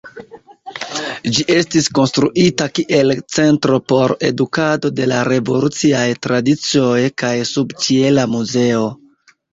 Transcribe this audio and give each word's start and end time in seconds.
Ĝi 1.35 1.43
estis 1.55 1.89
konstruita 1.97 2.67
kiel 2.79 3.13
centro 3.35 3.77
por 3.93 4.13
edukado 4.31 4.91
de 5.01 5.07
la 5.13 5.19
revoluciaj 5.29 6.07
tradicioj 6.27 6.99
kaj 7.25 7.35
subĉiela 7.55 8.25
muzeo. 8.37 8.89